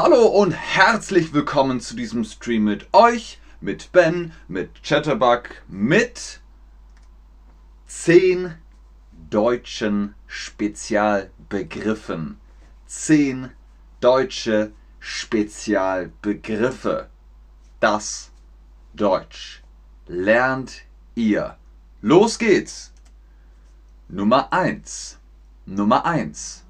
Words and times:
Hallo 0.00 0.26
und 0.26 0.52
herzlich 0.52 1.34
willkommen 1.34 1.80
zu 1.80 1.96
diesem 1.96 2.22
Stream 2.22 2.62
mit 2.62 2.86
euch, 2.92 3.40
mit 3.60 3.90
Ben, 3.90 4.32
mit 4.46 4.84
Chatterbug, 4.84 5.48
mit 5.66 6.38
10 7.88 8.54
deutschen 9.28 10.14
Spezialbegriffen. 10.28 12.38
10 12.86 13.50
deutsche 13.98 14.70
Spezialbegriffe. 15.00 17.08
Das 17.80 18.30
Deutsch 18.94 19.64
lernt 20.06 20.82
ihr. 21.16 21.56
Los 22.02 22.38
geht's! 22.38 22.92
Nummer 24.06 24.52
1. 24.52 25.18
Nummer 25.66 26.06
1. 26.06 26.64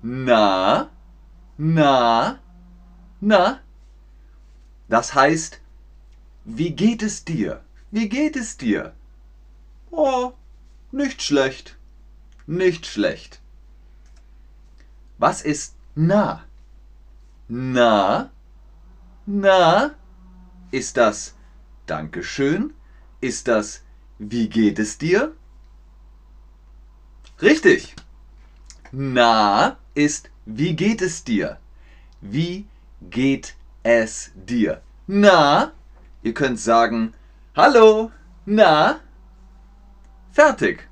Na, 0.00 0.88
na, 1.58 2.38
na. 3.20 3.60
Das 4.88 5.14
heißt, 5.14 5.60
wie 6.44 6.70
geht 6.70 7.02
es 7.02 7.24
dir? 7.24 7.62
Wie 7.90 8.08
geht 8.08 8.36
es 8.36 8.56
dir? 8.56 8.94
Oh, 9.90 10.32
nicht 10.92 11.22
schlecht. 11.22 11.76
Nicht 12.46 12.86
schlecht. 12.86 13.40
Was 15.18 15.42
ist 15.42 15.74
na? 15.94 16.44
Na? 17.48 18.30
Na? 19.26 19.94
Ist 20.70 20.96
das 20.96 21.34
Dankeschön? 21.86 22.72
Ist 23.20 23.48
das 23.48 23.82
Wie 24.18 24.48
geht 24.48 24.78
es 24.78 24.98
dir? 24.98 25.34
Richtig. 27.42 27.94
Na 28.92 29.76
ist 29.94 30.30
Wie 30.46 30.74
geht 30.74 31.02
es 31.02 31.22
dir? 31.24 31.58
Wie 32.20 32.66
geht 33.00 33.54
es 33.82 34.32
dir? 34.34 34.82
Na? 35.06 35.72
Ihr 36.22 36.34
könnt 36.34 36.60
sagen 36.60 37.14
Hallo, 37.56 38.12
na? 38.44 39.00
Fertig. 40.32 40.88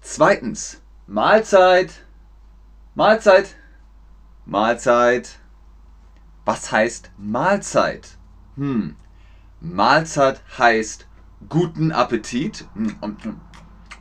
Zweitens, 0.00 0.80
Mahlzeit, 1.06 1.92
Mahlzeit, 2.94 3.56
Mahlzeit. 4.44 5.38
Was 6.44 6.72
heißt 6.72 7.10
Mahlzeit? 7.16 8.18
Hm. 8.56 8.96
Mahlzeit 9.60 10.42
heißt 10.58 11.06
guten 11.48 11.92
Appetit. 11.92 12.66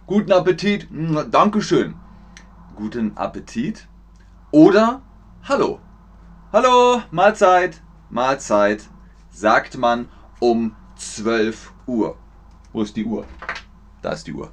Guten 0.07 0.31
Appetit, 0.31 0.87
Dankeschön. 1.31 1.95
Guten 2.75 3.15
Appetit. 3.17 3.87
Oder 4.51 5.01
Hallo. 5.47 5.79
Hallo, 6.51 7.03
Mahlzeit, 7.11 7.79
Mahlzeit, 8.09 8.81
sagt 9.29 9.77
man 9.77 10.09
um 10.39 10.75
12 10.95 11.71
Uhr. 11.85 12.17
Wo 12.73 12.81
ist 12.81 12.95
die 12.95 13.05
Uhr? 13.05 13.27
Da 14.01 14.13
ist 14.13 14.25
die 14.25 14.33
Uhr. 14.33 14.49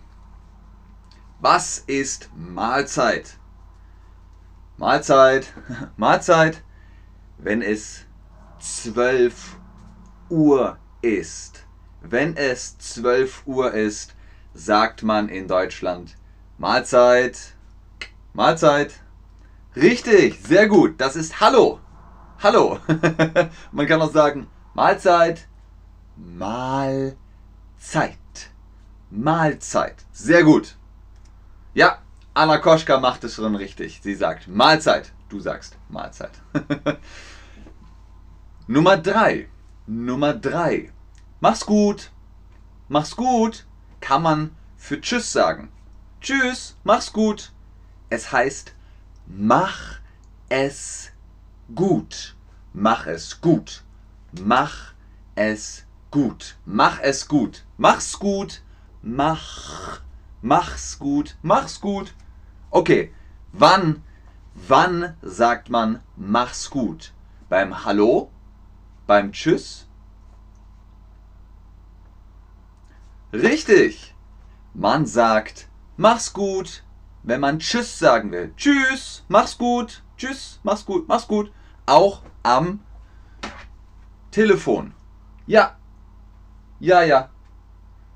Was 1.40 1.78
ist 1.78 2.28
Mahlzeit? 2.36 3.38
Mahlzeit, 4.76 5.54
Mahlzeit, 5.96 6.62
wenn 7.38 7.62
es 7.62 8.04
12 8.58 9.56
Uhr 10.28 10.76
ist. 11.00 11.64
Wenn 12.02 12.36
es 12.36 12.76
12 12.76 13.46
Uhr 13.46 13.72
ist, 13.72 14.14
sagt 14.52 15.02
man 15.02 15.30
in 15.30 15.48
Deutschland 15.48 16.18
Mahlzeit, 16.58 17.54
Mahlzeit. 18.34 19.00
Richtig, 19.74 20.42
sehr 20.46 20.68
gut. 20.68 21.00
Das 21.00 21.16
ist 21.16 21.40
Hallo. 21.40 21.80
Hallo. 22.42 22.78
man 23.72 23.86
kann 23.86 24.02
auch 24.02 24.12
sagen 24.12 24.46
Mahlzeit, 24.74 25.48
Mahlzeit. 26.16 27.16
Mahlzeit. 29.10 30.04
Sehr 30.12 30.44
gut. 30.44 30.76
Ja, 31.72 31.98
Anna 32.34 32.58
Koschka 32.58 33.00
macht 33.00 33.24
es 33.24 33.36
schon 33.36 33.54
richtig. 33.54 34.00
Sie 34.02 34.14
sagt 34.14 34.48
Mahlzeit. 34.48 35.12
Du 35.28 35.40
sagst 35.40 35.78
Mahlzeit. 35.88 36.32
Nummer 38.66 38.98
3. 38.98 39.48
Nummer 39.86 40.34
3. 40.34 40.92
Mach's 41.40 41.64
gut. 41.64 42.10
Mach's 42.88 43.16
gut. 43.16 43.66
Kann 44.00 44.22
man 44.22 44.56
für 44.76 45.00
Tschüss 45.00 45.32
sagen. 45.32 45.72
Tschüss. 46.20 46.76
Mach's 46.84 47.12
gut. 47.12 47.52
Es 48.10 48.30
heißt 48.30 48.74
Mach 49.26 50.00
es 50.48 51.10
gut. 51.74 52.35
Mach 52.78 53.06
es 53.06 53.40
gut. 53.40 53.82
Mach 54.38 54.92
es 55.34 55.86
gut. 56.10 56.58
Mach 56.66 57.00
es 57.00 57.26
gut. 57.26 57.64
Mach's 57.78 58.18
gut. 58.18 58.60
Mach. 59.00 60.00
Mach's 60.42 60.98
gut. 60.98 61.38
Mach's 61.40 61.80
gut. 61.80 62.12
Okay, 62.70 63.14
wann, 63.52 64.02
wann 64.54 65.16
sagt 65.22 65.70
man 65.70 66.02
mach's 66.16 66.68
gut? 66.68 67.14
Beim 67.48 67.82
Hallo? 67.82 68.30
Beim 69.06 69.32
Tschüss? 69.32 69.86
Richtig! 73.32 74.14
Man 74.74 75.06
sagt 75.06 75.68
mach's 75.96 76.34
gut, 76.34 76.84
wenn 77.22 77.40
man 77.40 77.58
Tschüss 77.58 77.98
sagen 77.98 78.32
will. 78.32 78.52
Tschüss, 78.54 79.24
mach's 79.28 79.56
gut, 79.56 80.02
Tschüss, 80.18 80.60
mach's 80.62 80.84
gut, 80.84 81.08
mach's 81.08 81.26
gut. 81.26 81.50
Auch 81.86 82.22
am 82.42 82.80
Telefon. 84.30 84.92
Ja. 85.46 85.76
Ja, 86.80 87.02
ja. 87.02 87.30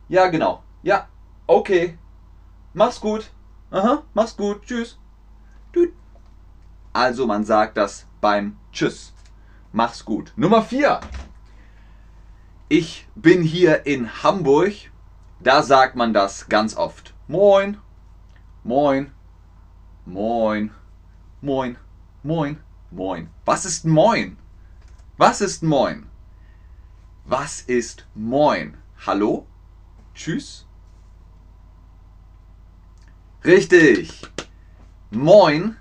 Ja, 0.08 0.26
genau. 0.26 0.62
Ja. 0.82 1.08
Okay. 1.46 1.98
Mach's 2.74 3.00
gut. 3.00 3.30
Aha, 3.70 4.02
mach's 4.14 4.36
gut, 4.36 4.62
tschüss. 4.64 4.98
Also 6.92 7.26
man 7.26 7.44
sagt 7.44 7.76
das 7.76 8.06
beim 8.20 8.56
Tschüss. 8.72 9.12
Mach's 9.72 10.04
gut. 10.04 10.32
Nummer 10.34 10.62
4. 10.62 11.00
Ich 12.68 13.06
bin 13.14 13.42
hier 13.42 13.86
in 13.86 14.22
Hamburg. 14.22 14.72
Da 15.38 15.62
sagt 15.62 15.94
man 15.94 16.12
das 16.12 16.48
ganz 16.48 16.76
oft. 16.76 17.14
Moin, 17.28 17.78
moin, 18.64 19.12
moin, 20.04 20.72
moin, 21.40 21.78
moin, 22.22 22.58
moin. 22.90 23.30
Was 23.44 23.64
ist 23.64 23.84
moin? 23.84 24.36
Was 25.16 25.40
ist 25.40 25.62
moin? 25.62 26.06
Was 27.24 27.62
ist 27.62 28.06
moin? 28.14 28.76
Hallo? 29.06 29.46
Tschüss? 30.14 30.66
Richtig. 33.44 34.22
Moin 35.10 35.76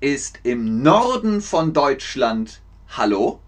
ist 0.00 0.40
im 0.42 0.82
Norden 0.82 1.40
von 1.40 1.72
Deutschland 1.72 2.62
Hallo. 2.96 3.40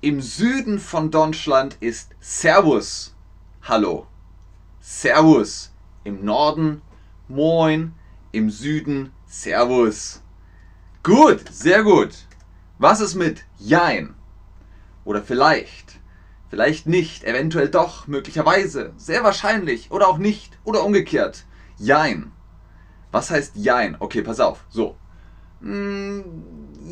Im 0.00 0.20
Süden 0.20 0.78
von 0.78 1.10
Deutschland 1.10 1.76
ist 1.80 2.14
Servus. 2.20 3.14
Hallo. 3.62 4.06
Servus. 4.80 5.72
Im 6.04 6.24
Norden 6.24 6.82
Moin. 7.28 7.94
Im 8.32 8.50
Süden 8.50 9.12
Servus. 9.26 10.23
Gut, 11.04 11.50
sehr 11.52 11.82
gut. 11.82 12.16
Was 12.78 13.02
ist 13.02 13.14
mit 13.14 13.44
Jein? 13.58 14.14
Oder 15.04 15.22
vielleicht? 15.22 16.00
Vielleicht 16.48 16.86
nicht, 16.86 17.24
eventuell 17.24 17.68
doch, 17.68 18.06
möglicherweise, 18.06 18.94
sehr 18.96 19.22
wahrscheinlich 19.22 19.90
oder 19.90 20.08
auch 20.08 20.16
nicht 20.16 20.58
oder 20.64 20.82
umgekehrt. 20.82 21.44
Jein. 21.76 22.32
Was 23.12 23.30
heißt 23.30 23.54
Jein? 23.54 23.96
Okay, 24.00 24.22
pass 24.22 24.40
auf. 24.40 24.64
So. 24.70 24.96
Mm, 25.60 26.22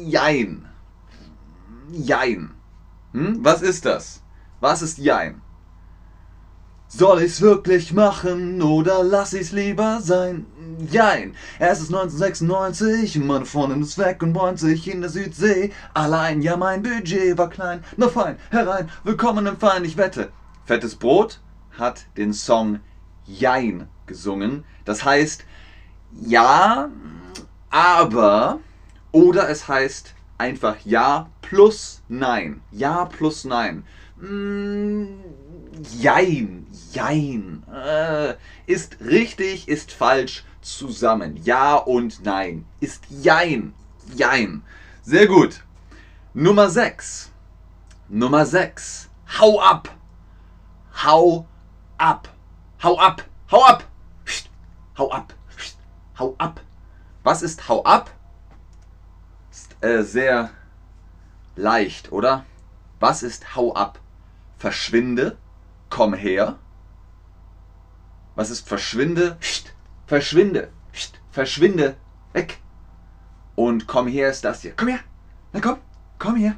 jein. 0.04 0.68
Jein. 1.90 2.50
Hm? 3.12 3.42
Was 3.42 3.62
ist 3.62 3.86
das? 3.86 4.22
Was 4.60 4.82
ist 4.82 4.98
Jein? 4.98 5.40
Soll 6.94 7.22
ich's 7.22 7.40
wirklich 7.40 7.94
machen 7.94 8.60
oder 8.60 9.02
lass 9.02 9.32
ich's 9.32 9.50
lieber 9.50 10.00
sein? 10.02 10.44
Jein. 10.90 11.34
Es 11.58 11.80
ist 11.80 11.88
1996, 11.88 13.16
meine 13.16 13.46
Freundin 13.46 13.80
ist 13.80 13.96
weg 13.96 14.22
und 14.22 14.34
bräunt 14.34 14.58
sich 14.58 14.92
in 14.92 15.00
der 15.00 15.08
Südsee. 15.08 15.72
Allein, 15.94 16.42
ja, 16.42 16.58
mein 16.58 16.82
Budget 16.82 17.38
war 17.38 17.48
klein. 17.48 17.82
Na 17.96 18.08
fein, 18.08 18.36
herein, 18.50 18.90
willkommen 19.04 19.46
im 19.46 19.56
Fein, 19.56 19.86
ich 19.86 19.96
wette. 19.96 20.32
Fettes 20.66 20.94
Brot 20.94 21.40
hat 21.78 22.04
den 22.18 22.34
Song 22.34 22.80
Jein 23.24 23.88
gesungen. 24.04 24.64
Das 24.84 25.02
heißt, 25.02 25.46
ja, 26.20 26.90
aber 27.70 28.60
oder 29.12 29.48
es 29.48 29.66
heißt 29.66 30.12
einfach 30.36 30.76
ja 30.84 31.30
plus 31.40 32.02
nein. 32.08 32.60
Ja 32.70 33.06
plus 33.06 33.46
nein. 33.46 33.84
Mm, 34.22 35.18
jein, 35.98 36.68
jein. 36.92 37.64
Äh, 37.74 38.34
ist 38.66 39.00
richtig, 39.00 39.66
ist 39.66 39.90
falsch 39.90 40.44
zusammen. 40.60 41.40
Ja 41.42 41.74
und 41.74 42.24
nein. 42.24 42.64
Ist 42.78 43.02
jein, 43.10 43.74
jein. 44.14 44.62
Sehr 45.02 45.26
gut. 45.26 45.64
Nummer 46.34 46.70
6. 46.70 47.32
Nummer 48.08 48.46
6. 48.46 49.10
Hau 49.40 49.60
ab. 49.60 49.88
Hau 51.04 51.48
ab. 51.98 52.28
Hau 52.80 52.96
ab. 53.00 53.24
Hau 53.50 53.64
ab. 53.64 53.84
Hau 54.96 55.10
ab. 55.10 55.34
Hau 56.16 56.36
ab. 56.38 56.60
Was 57.24 57.42
ist 57.42 57.68
hau 57.68 57.84
ab? 57.84 58.12
Ist 59.50 59.76
äh, 59.82 60.04
sehr 60.04 60.50
leicht, 61.56 62.12
oder? 62.12 62.46
Was 63.00 63.24
ist 63.24 63.56
hau 63.56 63.74
ab? 63.74 63.98
Verschwinde, 64.62 65.38
komm 65.90 66.14
her. 66.14 66.56
Was 68.36 68.48
ist 68.48 68.68
verschwinde? 68.68 69.36
Verschwinde, 70.06 70.70
verschwinde, 71.32 71.96
weg. 72.32 72.60
Und 73.56 73.88
komm 73.88 74.06
her 74.06 74.30
ist 74.30 74.44
das 74.44 74.62
hier. 74.62 74.74
Komm 74.76 74.86
her. 74.86 75.00
Na 75.52 75.58
komm, 75.58 75.78
komm 76.20 76.36
her. 76.36 76.54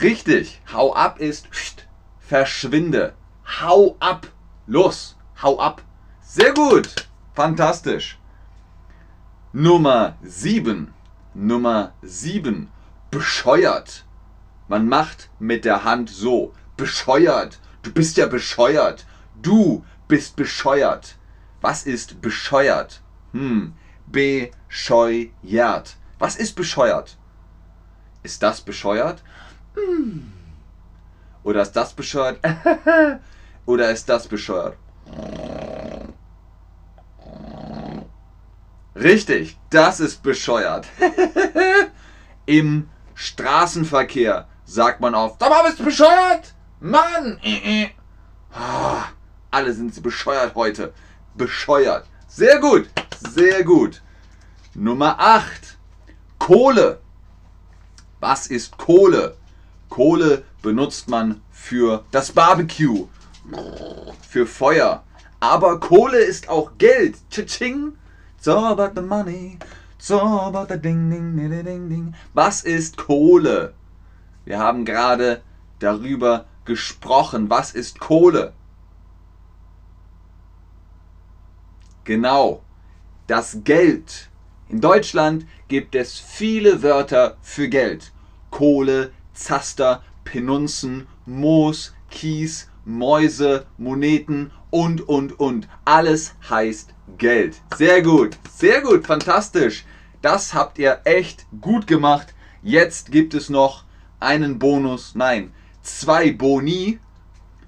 Richtig. 0.00 0.62
Hau 0.72 0.94
ab 0.94 1.20
ist 1.20 1.48
verschwinde. 2.18 3.12
Hau 3.60 3.98
ab. 4.00 4.26
Los. 4.66 5.16
Hau 5.42 5.60
ab. 5.60 5.82
Sehr 6.22 6.54
gut. 6.54 6.88
Fantastisch. 7.34 8.18
Nummer 9.52 10.16
7. 10.22 10.94
Nummer 11.34 11.92
7. 12.00 12.70
Bescheuert. 13.10 14.05
Man 14.68 14.88
macht 14.88 15.30
mit 15.38 15.64
der 15.64 15.84
Hand 15.84 16.10
so. 16.10 16.52
Bescheuert. 16.76 17.58
Du 17.82 17.92
bist 17.92 18.16
ja 18.16 18.26
bescheuert. 18.26 19.06
Du 19.40 19.84
bist 20.08 20.36
bescheuert. 20.36 21.16
Was 21.60 21.84
ist 21.84 22.20
bescheuert? 22.20 23.00
Hm. 23.32 23.74
Bescheuert. 24.06 25.96
Was 26.18 26.36
ist 26.36 26.54
bescheuert? 26.54 27.16
Ist 28.22 28.42
das 28.42 28.60
bescheuert? 28.60 29.22
Hm. 29.74 30.32
Oder 31.44 31.62
ist 31.62 31.72
das 31.72 31.92
bescheuert? 31.94 32.40
Oder 33.66 33.90
ist 33.90 34.08
das 34.08 34.26
bescheuert? 34.26 34.76
Richtig, 38.96 39.58
das 39.70 40.00
ist 40.00 40.22
bescheuert. 40.22 40.88
Im 42.46 42.88
Straßenverkehr 43.14 44.48
sagt 44.66 45.00
man 45.00 45.14
oft, 45.14 45.42
aber 45.42 45.64
bist 45.64 45.78
du 45.78 45.84
bescheuert? 45.84 46.54
Mann! 46.80 47.40
Ah, 48.52 49.06
alle 49.50 49.72
sind 49.72 49.94
sie 49.94 50.00
bescheuert 50.00 50.54
heute. 50.54 50.92
Bescheuert. 51.34 52.06
Sehr 52.28 52.58
gut, 52.58 52.88
sehr 53.18 53.64
gut. 53.64 54.02
Nummer 54.74 55.18
8. 55.18 55.78
Kohle. 56.38 57.00
Was 58.20 58.48
ist 58.48 58.76
Kohle? 58.76 59.36
Kohle 59.88 60.44
benutzt 60.62 61.08
man 61.08 61.40
für 61.50 62.04
das 62.10 62.32
Barbecue, 62.32 63.06
für 64.28 64.46
Feuer. 64.46 65.02
Aber 65.40 65.80
Kohle 65.80 66.18
ist 66.18 66.48
auch 66.48 66.72
Geld. 66.76 67.16
Cha-ching. 67.30 67.92
It's 68.36 68.48
all 68.48 68.66
about 68.66 69.00
the 69.00 69.06
money. 69.06 69.58
It's 69.98 70.10
all 70.10 70.48
about 70.48 70.66
the 70.68 70.78
ding, 70.78 71.10
ding, 71.10 71.36
ding, 71.36 71.64
ding, 71.64 71.88
ding. 71.88 72.14
Was 72.34 72.62
ist 72.64 72.96
Kohle? 72.96 73.74
Wir 74.46 74.60
haben 74.60 74.84
gerade 74.84 75.42
darüber 75.80 76.46
gesprochen. 76.64 77.50
Was 77.50 77.72
ist 77.72 77.98
Kohle? 77.98 78.54
Genau, 82.04 82.62
das 83.26 83.58
Geld. 83.64 84.30
In 84.68 84.80
Deutschland 84.80 85.46
gibt 85.66 85.96
es 85.96 86.18
viele 86.18 86.82
Wörter 86.84 87.36
für 87.42 87.68
Geld. 87.68 88.12
Kohle, 88.50 89.10
Zaster, 89.34 90.04
Penunzen, 90.24 91.08
Moos, 91.26 91.94
Kies, 92.08 92.70
Mäuse, 92.84 93.66
Moneten 93.78 94.52
und, 94.70 95.08
und, 95.08 95.40
und. 95.40 95.68
Alles 95.84 96.36
heißt 96.48 96.94
Geld. 97.18 97.60
Sehr 97.74 98.00
gut, 98.00 98.38
sehr 98.48 98.80
gut, 98.80 99.08
fantastisch. 99.08 99.84
Das 100.22 100.54
habt 100.54 100.78
ihr 100.78 101.00
echt 101.04 101.46
gut 101.60 101.88
gemacht. 101.88 102.32
Jetzt 102.62 103.10
gibt 103.10 103.34
es 103.34 103.50
noch 103.50 103.85
einen 104.20 104.58
Bonus, 104.58 105.14
nein, 105.14 105.52
zwei 105.82 106.32
Boni, 106.32 106.98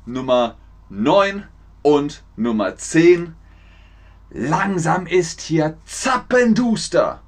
Nummer 0.06 0.56
9 0.88 1.44
und 1.82 2.22
Nummer 2.36 2.76
10. 2.76 3.34
Langsam 4.30 5.06
ist 5.06 5.40
hier 5.40 5.78
Zappenduster. 5.84 7.22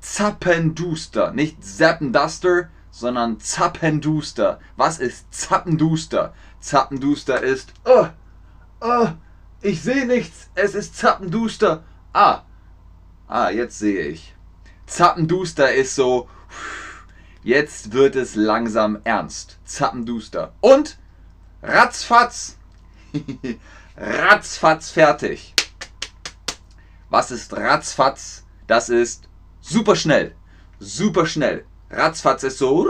Zappenduster, 0.00 1.32
nicht 1.32 1.64
Zappenduster, 1.64 2.68
sondern 2.90 3.40
Zappenduster. 3.40 4.60
Was 4.76 4.98
ist 4.98 5.32
Zappenduster? 5.34 6.32
Zappenduster 6.60 7.42
ist, 7.42 7.74
oh, 7.84 8.06
oh, 8.80 9.08
ich 9.60 9.82
sehe 9.82 10.06
nichts, 10.06 10.50
es 10.54 10.74
ist 10.74 10.96
Zappenduster. 10.96 11.84
Ah, 12.12 12.42
ah, 13.28 13.50
jetzt 13.50 13.78
sehe 13.78 14.06
ich. 14.06 14.34
Zappenduster 14.86 15.74
ist 15.74 15.94
so, 15.94 16.28
jetzt 17.46 17.92
wird 17.92 18.16
es 18.16 18.34
langsam 18.34 18.98
ernst. 19.04 19.58
Zappenduster. 19.64 20.52
Und 20.60 20.98
ratzfatz, 21.62 22.58
ratzfatz 23.96 24.90
fertig. 24.90 25.54
Was 27.08 27.30
ist 27.30 27.52
ratzfatz? 27.56 28.44
Das 28.66 28.88
ist 28.88 29.28
super 29.60 29.94
schnell. 29.94 30.34
Super 30.80 31.24
schnell. 31.26 31.64
Ratzfatz 31.88 32.42
ist 32.42 32.58
so. 32.58 32.88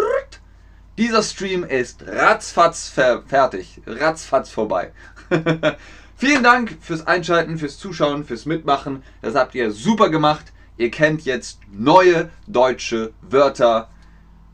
Dieser 0.96 1.22
Stream 1.22 1.62
ist 1.62 2.06
ratzfatz 2.06 2.88
fertig. 2.88 3.82
Ratzfatz 3.86 4.48
vorbei. 4.48 4.92
Vielen 6.16 6.42
Dank 6.42 6.78
fürs 6.80 7.06
Einschalten, 7.06 7.58
fürs 7.58 7.78
Zuschauen, 7.78 8.24
fürs 8.24 8.46
Mitmachen. 8.46 9.02
Das 9.20 9.34
habt 9.34 9.54
ihr 9.54 9.70
super 9.70 10.08
gemacht. 10.08 10.54
Ihr 10.78 10.90
kennt 10.90 11.26
jetzt 11.26 11.60
neue 11.70 12.30
deutsche 12.46 13.12
Wörter. 13.20 13.90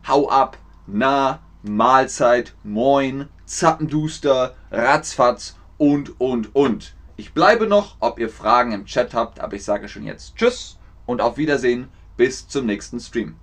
Hau 0.07 0.29
ab, 0.29 0.59
na, 0.87 1.41
Mahlzeit, 1.63 2.55
moin, 2.65 3.29
Zappenduster, 3.47 4.55
Ratzfatz 4.71 5.57
und, 5.79 6.21
und, 6.21 6.55
und. 6.55 6.95
Ich 7.17 7.35
bleibe 7.35 7.67
noch, 7.67 7.97
ob 8.01 8.19
ihr 8.19 8.29
Fragen 8.29 8.73
im 8.73 8.87
Chat 8.87 9.15
habt, 9.15 9.39
aber 9.41 9.55
ich 9.55 9.65
sage 9.65 9.89
schon 9.89 10.05
jetzt 10.05 10.37
Tschüss 10.37 10.79
und 11.07 11.21
auf 11.21 11.37
Wiedersehen. 11.37 11.89
Bis 12.17 12.47
zum 12.47 12.67
nächsten 12.67 13.01
Stream. 13.01 13.37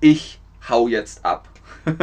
Ich 0.00 0.40
hau 0.68 0.88
jetzt 0.88 1.24
ab. 1.24 1.48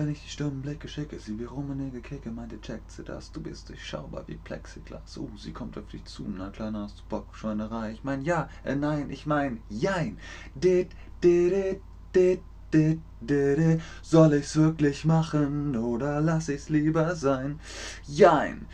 Wenn 0.00 0.12
ich 0.12 0.22
die 0.22 0.30
stummen 0.30 0.62
Blicke 0.62 0.88
schicke, 0.88 1.18
sie 1.18 1.38
wie 1.38 1.44
rummenige 1.44 2.00
Kicke, 2.00 2.30
meinte, 2.30 2.56
sie 2.88 3.04
das, 3.04 3.32
du 3.32 3.42
bist 3.42 3.68
durchschaubar 3.68 4.24
wie 4.28 4.36
Plexiglas. 4.36 5.18
Uh, 5.18 5.28
sie 5.36 5.52
kommt 5.52 5.76
auf 5.76 5.88
dich 5.88 6.02
zu, 6.06 6.24
na 6.26 6.48
kleiner, 6.48 6.84
hast 6.84 7.00
du 7.00 7.02
Bock, 7.10 7.26
Schweinerei. 7.36 7.92
Ich 7.92 8.02
mein, 8.02 8.22
ja, 8.22 8.48
äh, 8.64 8.74
nein, 8.74 9.10
ich 9.10 9.26
mein, 9.26 9.60
jein. 9.68 10.16
Dit, 10.54 10.92
dit, 11.22 11.82
dit, 12.14 12.40
dit, 12.72 13.00
dit, 13.20 13.80
Soll 14.00 14.32
ich's 14.32 14.56
wirklich 14.56 15.04
machen 15.04 15.76
oder 15.76 16.22
lass 16.22 16.48
ich's 16.48 16.70
lieber 16.70 17.14
sein? 17.14 17.60
Jein. 18.06 18.64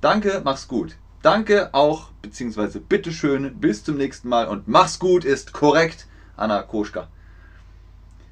Danke, 0.00 0.40
mach's 0.42 0.66
gut. 0.66 0.96
Danke 1.20 1.74
auch, 1.74 2.10
beziehungsweise 2.22 2.80
bitteschön, 2.80 3.60
bis 3.60 3.84
zum 3.84 3.98
nächsten 3.98 4.30
Mal 4.30 4.48
und 4.48 4.66
mach's 4.66 4.98
gut 4.98 5.26
ist 5.26 5.52
korrekt, 5.52 6.06
Anna 6.38 6.62
Koschka. 6.62 7.08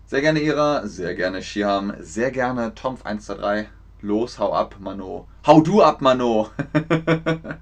Sehr 0.07 0.21
gerne 0.21 0.41
Ira, 0.41 0.87
sehr 0.87 1.15
gerne 1.15 1.43
Shiham, 1.43 1.95
sehr 2.01 2.31
gerne 2.31 2.73
Tomf123. 2.73 3.67
Los, 4.03 4.39
hau 4.39 4.53
ab, 4.53 4.77
Mano. 4.79 5.27
Hau 5.47 5.63
du 5.63 5.83
ab, 5.83 6.03
Mano. 6.03 6.51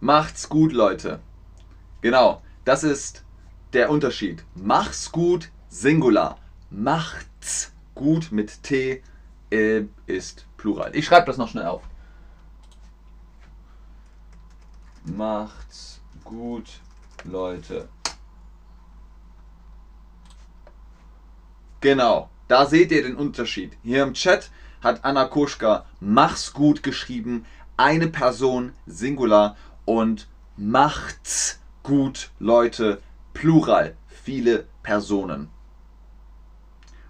Macht's 0.00 0.48
gut, 0.48 0.72
Leute. 0.72 1.20
Genau, 2.00 2.40
das 2.64 2.82
ist 2.82 3.24
der 3.74 3.90
Unterschied. 3.90 4.42
Mach's 4.54 5.12
gut, 5.12 5.50
Singular. 5.68 6.38
Macht's 6.70 7.72
gut 7.94 8.32
mit 8.32 8.62
T 8.62 9.02
äh, 9.50 9.82
ist 10.06 10.46
Plural. 10.56 10.96
Ich 10.96 11.04
schreibe 11.04 11.26
das 11.26 11.36
noch 11.36 11.48
schnell 11.48 11.66
auf. 11.66 11.82
Macht's 15.04 16.00
gut, 16.24 16.80
Leute. 17.24 17.88
Genau, 21.80 22.28
da 22.48 22.66
seht 22.66 22.90
ihr 22.90 23.02
den 23.02 23.16
Unterschied. 23.16 23.76
Hier 23.82 24.02
im 24.02 24.14
Chat 24.14 24.50
hat 24.80 25.04
Anna 25.04 25.26
Koschka 25.26 25.84
mach's 26.00 26.52
gut 26.52 26.82
geschrieben, 26.82 27.46
eine 27.76 28.08
Person 28.08 28.72
Singular 28.86 29.56
und 29.84 30.28
macht's 30.56 31.60
gut, 31.82 32.30
Leute, 32.38 33.00
Plural, 33.32 33.96
viele 34.08 34.66
Personen. 34.82 35.48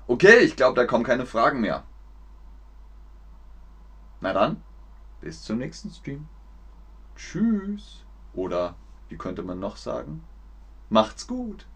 Okay, 0.07 0.39
ich 0.39 0.57
glaube, 0.57 0.77
da 0.77 0.87
kommen 0.87 1.05
keine 1.05 1.27
Fragen 1.27 1.61
mehr. 1.61 1.85
Na 4.21 4.33
dann, 4.33 4.63
bis 5.21 5.43
zum 5.43 5.59
nächsten 5.59 5.91
Stream. 5.91 6.29
Tschüss. 7.17 8.05
Oder 8.35 8.75
wie 9.09 9.17
könnte 9.17 9.43
man 9.43 9.59
noch 9.59 9.77
sagen? 9.77 10.25
Macht's 10.91 11.27
gut. 11.27 11.67